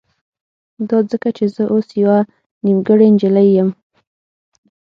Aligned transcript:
دا 0.89 0.97
ځکه 1.11 1.29
چې 1.37 1.45
زه 1.55 1.63
اوس 1.73 1.87
يوه 2.03 2.19
نيمګړې 2.65 3.07
نجلۍ 3.13 3.49
يم. 3.57 3.69